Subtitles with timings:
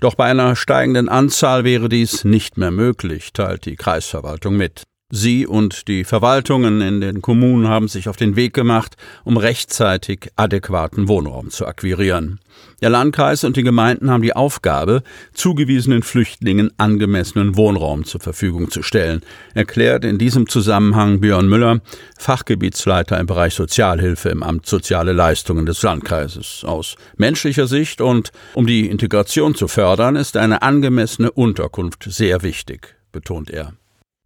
[0.00, 4.82] Doch bei einer steigenden Anzahl wäre dies nicht mehr möglich, teilt die Kreisverwaltung mit.
[5.08, 10.30] Sie und die Verwaltungen in den Kommunen haben sich auf den Weg gemacht, um rechtzeitig
[10.34, 12.40] adäquaten Wohnraum zu akquirieren.
[12.82, 18.82] Der Landkreis und die Gemeinden haben die Aufgabe, zugewiesenen Flüchtlingen angemessenen Wohnraum zur Verfügung zu
[18.82, 19.20] stellen,
[19.54, 21.82] erklärt in diesem Zusammenhang Björn Müller,
[22.18, 26.64] Fachgebietsleiter im Bereich Sozialhilfe im Amt Soziale Leistungen des Landkreises.
[26.64, 32.96] Aus menschlicher Sicht und um die Integration zu fördern, ist eine angemessene Unterkunft sehr wichtig,
[33.12, 33.72] betont er.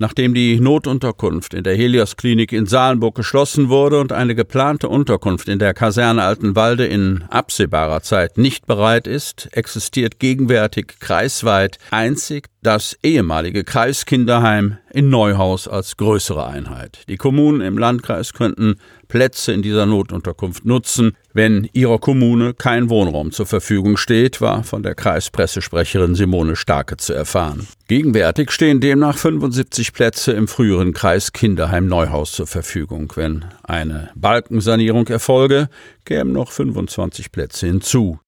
[0.00, 5.46] Nachdem die Notunterkunft in der Helios Klinik in Salenburg geschlossen wurde und eine geplante Unterkunft
[5.46, 12.96] in der Kaserne Altenwalde in absehbarer Zeit nicht bereit ist, existiert gegenwärtig kreisweit einzig das
[13.02, 17.04] ehemalige Kreiskinderheim in Neuhaus als größere Einheit.
[17.08, 18.76] Die Kommunen im Landkreis könnten
[19.08, 24.82] Plätze in dieser Notunterkunft nutzen, wenn ihrer Kommune kein Wohnraum zur Verfügung steht, war von
[24.82, 27.66] der Kreispressesprecherin Simone Starke zu erfahren.
[27.88, 33.12] Gegenwärtig stehen demnach 75 Plätze im früheren Kreis Kinderheim Neuhaus zur Verfügung.
[33.16, 35.68] Wenn eine Balkensanierung erfolge,
[36.04, 38.18] kämen noch 25 Plätze hinzu.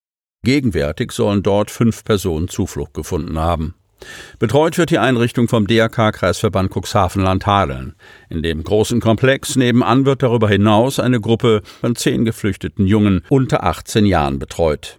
[0.45, 3.75] Gegenwärtig sollen dort fünf Personen Zuflucht gefunden haben.
[4.39, 7.95] Betreut wird die Einrichtung vom DRK-Kreisverband Cuxhaven-Land-Hadeln.
[8.29, 13.65] In dem großen Komplex nebenan wird darüber hinaus eine Gruppe von zehn geflüchteten Jungen unter
[13.65, 14.99] 18 Jahren betreut.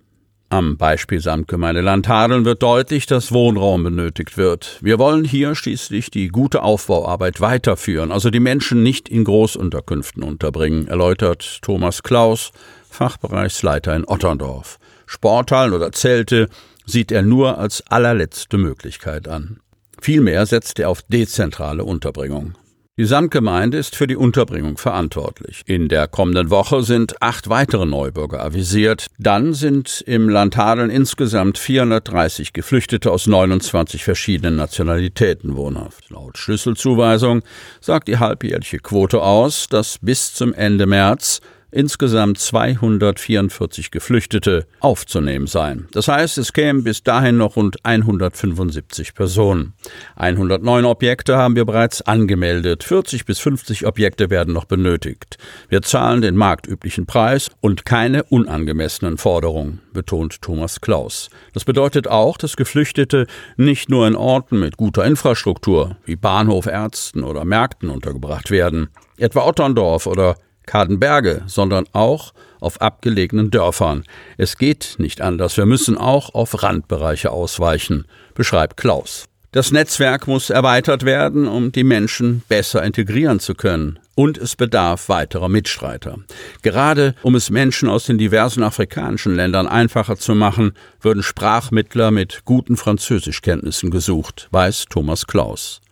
[0.53, 4.77] Am Beispiel Samtgemeinde Landhadeln wird deutlich, dass Wohnraum benötigt wird.
[4.81, 10.87] Wir wollen hier schließlich die gute Aufbauarbeit weiterführen, also die Menschen nicht in Großunterkünften unterbringen,
[10.87, 12.51] erläutert Thomas Klaus,
[12.87, 14.77] Fachbereichsleiter in Otterndorf.
[15.07, 16.49] Sporthallen oder Zelte
[16.85, 19.59] sieht er nur als allerletzte Möglichkeit an.
[20.01, 22.55] Vielmehr setzt er auf dezentrale Unterbringung.
[22.95, 25.63] Die Samtgemeinde ist für die Unterbringung verantwortlich.
[25.65, 29.07] In der kommenden Woche sind acht weitere Neubürger avisiert.
[29.17, 36.11] Dann sind im Land Hadeln insgesamt 430 Geflüchtete aus 29 verschiedenen Nationalitäten wohnhaft.
[36.11, 37.41] Laut Schlüsselzuweisung
[37.81, 41.41] sagt die halbjährliche Quote aus, dass bis zum Ende März
[41.73, 45.87] insgesamt 244 Geflüchtete aufzunehmen seien.
[45.91, 49.73] Das heißt, es kämen bis dahin noch rund 175 Personen.
[50.15, 52.83] 109 Objekte haben wir bereits angemeldet.
[52.83, 55.37] 40 bis 50 Objekte werden noch benötigt.
[55.69, 61.29] Wir zahlen den marktüblichen Preis und keine unangemessenen Forderungen, betont Thomas Klaus.
[61.53, 67.23] Das bedeutet auch, dass Geflüchtete nicht nur in Orten mit guter Infrastruktur wie Bahnhof, Ärzten
[67.23, 74.03] oder Märkten untergebracht werden, etwa Otterndorf oder Kadenberge, sondern auch auf abgelegenen Dörfern.
[74.37, 75.57] Es geht nicht anders.
[75.57, 79.25] Wir müssen auch auf Randbereiche ausweichen, beschreibt Klaus.
[79.53, 83.99] Das Netzwerk muss erweitert werden, um die Menschen besser integrieren zu können.
[84.15, 86.17] Und es bedarf weiterer Mitstreiter.
[86.63, 92.45] Gerade um es Menschen aus den diversen afrikanischen Ländern einfacher zu machen, würden Sprachmittler mit
[92.45, 95.82] guten Französischkenntnissen gesucht, weiß Thomas Klaus.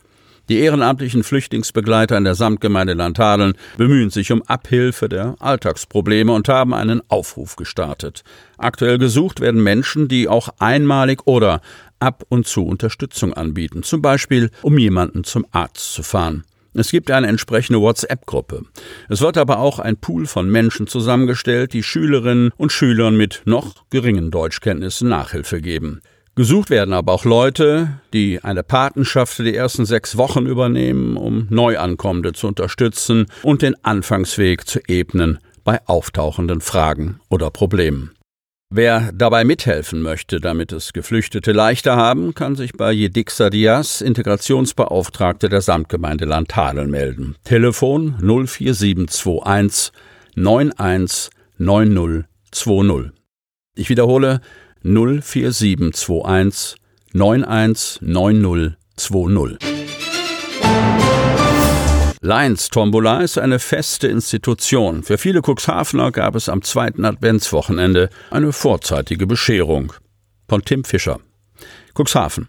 [0.52, 6.74] Die ehrenamtlichen Flüchtlingsbegleiter in der Samtgemeinde Landhadeln bemühen sich um Abhilfe der Alltagsprobleme und haben
[6.74, 8.26] einen Aufruf gestartet.
[8.58, 11.62] Aktuell gesucht werden Menschen, die auch einmalig oder
[12.00, 16.44] ab und zu Unterstützung anbieten, zum Beispiel um jemanden zum Arzt zu fahren.
[16.74, 18.64] Es gibt eine entsprechende WhatsApp-Gruppe.
[19.08, 23.86] Es wird aber auch ein Pool von Menschen zusammengestellt, die Schülerinnen und Schülern mit noch
[23.90, 26.02] geringen Deutschkenntnissen Nachhilfe geben.
[26.36, 31.48] Gesucht werden aber auch Leute, die eine Patenschaft für die ersten sechs Wochen übernehmen, um
[31.50, 38.12] Neuankommende zu unterstützen und den Anfangsweg zu ebnen bei auftauchenden Fragen oder Problemen.
[38.74, 45.50] Wer dabei mithelfen möchte, damit es Geflüchtete leichter haben, kann sich bei Jedixa Diaz, Integrationsbeauftragte
[45.50, 47.36] der Samtgemeinde Landhadeln, melden.
[47.44, 49.92] Telefon 04721
[50.36, 53.12] 919020.
[53.76, 54.40] Ich wiederhole
[54.84, 56.76] 04721
[57.14, 59.58] 919020.
[62.24, 65.04] Lions Tombola ist eine feste Institution.
[65.04, 69.94] Für viele Cuxhavener gab es am zweiten Adventswochenende eine vorzeitige Bescherung.
[70.48, 71.20] Von Tim Fischer.
[71.96, 72.48] Cuxhaven.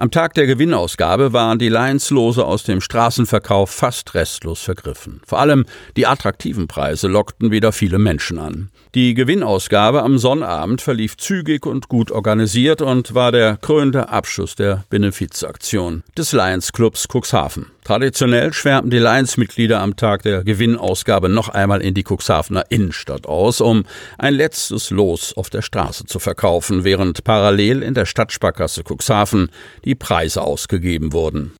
[0.00, 5.20] Am Tag der Gewinnausgabe waren die Lions-Lose aus dem Straßenverkauf fast restlos vergriffen.
[5.26, 8.70] Vor allem die attraktiven Preise lockten wieder viele Menschen an.
[8.94, 14.86] Die Gewinnausgabe am Sonnabend verlief zügig und gut organisiert und war der krönende Abschluss der
[14.88, 17.66] Benefizaktion des Lions Clubs Cuxhaven.
[17.90, 23.60] Traditionell schwärmten die Lions-Mitglieder am Tag der Gewinnausgabe noch einmal in die Cuxhavener Innenstadt aus,
[23.60, 23.84] um
[24.16, 29.50] ein letztes Los auf der Straße zu verkaufen, während parallel in der Stadtsparkasse Cuxhaven
[29.84, 31.50] die Preise ausgegeben wurden.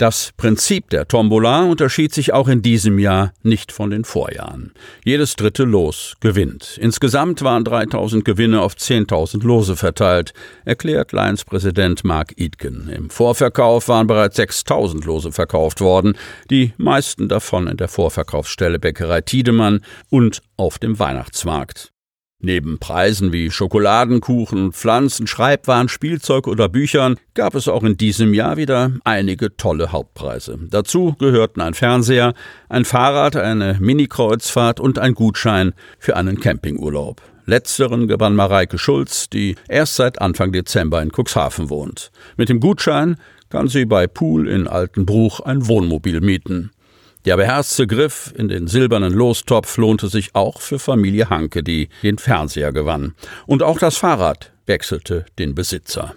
[0.00, 4.72] Das Prinzip der Tombola unterschied sich auch in diesem Jahr nicht von den Vorjahren.
[5.04, 6.78] Jedes dritte Los gewinnt.
[6.80, 10.32] Insgesamt waren 3000 Gewinne auf 10.000 Lose verteilt,
[10.64, 12.88] erklärt Lions-Präsident Mark Idken.
[12.88, 16.16] Im Vorverkauf waren bereits 6000 Lose verkauft worden,
[16.48, 21.92] die meisten davon in der Vorverkaufsstelle Bäckerei Tiedemann und auf dem Weihnachtsmarkt.
[22.42, 28.56] Neben Preisen wie Schokoladenkuchen, Pflanzen, Schreibwaren, Spielzeug oder Büchern gab es auch in diesem Jahr
[28.56, 30.58] wieder einige tolle Hauptpreise.
[30.70, 32.32] Dazu gehörten ein Fernseher,
[32.70, 37.20] ein Fahrrad, eine Mini-Kreuzfahrt und ein Gutschein für einen Campingurlaub.
[37.44, 42.10] Letzteren gewann Mareike Schulz, die erst seit Anfang Dezember in Cuxhaven wohnt.
[42.38, 43.16] Mit dem Gutschein
[43.50, 46.70] kann sie bei Pool in Altenbruch ein Wohnmobil mieten.
[47.26, 52.16] Der beherzte Griff in den silbernen Lostopf lohnte sich auch für Familie Hanke, die den
[52.16, 53.14] Fernseher gewann.
[53.46, 56.14] Und auch das Fahrrad wechselte den Besitzer.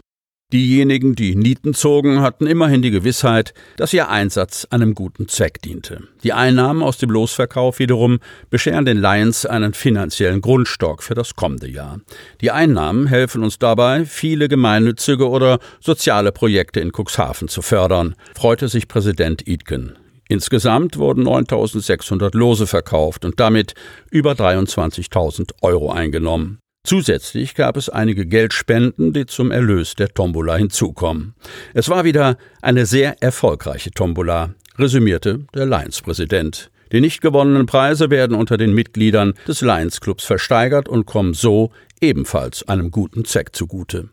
[0.54, 6.04] Diejenigen, die Nieten zogen, hatten immerhin die Gewissheit, dass ihr Einsatz einem guten Zweck diente.
[6.24, 8.20] Die Einnahmen aus dem Losverkauf wiederum
[8.52, 12.02] bescheren den Lions einen finanziellen Grundstock für das kommende Jahr.
[12.40, 18.68] Die Einnahmen helfen uns dabei, viele gemeinnützige oder soziale Projekte in Cuxhaven zu fördern, freute
[18.68, 19.98] sich Präsident Idken.
[20.30, 23.74] Insgesamt wurden 9600 Lose verkauft und damit
[24.10, 26.60] über 23.000 Euro eingenommen.
[26.86, 31.34] Zusätzlich gab es einige Geldspenden, die zum Erlös der Tombola hinzukommen.
[31.74, 36.72] Es war wieder eine sehr erfolgreiche Tombola, resümierte der Lions-Präsident.
[36.92, 41.72] Die nicht gewonnenen Preise werden unter den Mitgliedern des Lions Clubs versteigert und kommen so
[42.02, 44.10] ebenfalls einem guten Zweck zugute.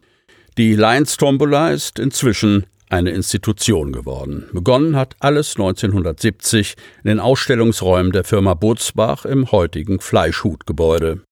[0.56, 4.48] Die Lions Tombola ist inzwischen eine Institution geworden.
[4.52, 11.22] Begonnen hat alles 1970 in den Ausstellungsräumen der Firma Butzbach im heutigen Fleischhutgebäude.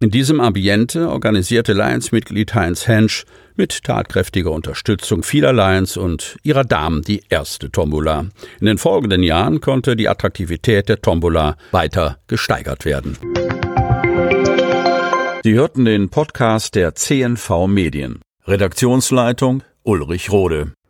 [0.00, 3.24] In diesem Ambiente organisierte Lions-Mitglied Heinz Hensch
[3.56, 8.26] mit tatkräftiger Unterstützung vieler Lions und ihrer Damen die erste Tombola.
[8.60, 13.18] In den folgenden Jahren konnte die Attraktivität der Tombola weiter gesteigert werden.
[15.42, 18.20] Sie hörten den Podcast der CNV Medien.
[18.46, 20.74] Redaktionsleitung Ulrich Rode.